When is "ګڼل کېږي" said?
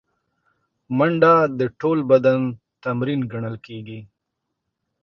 3.31-3.99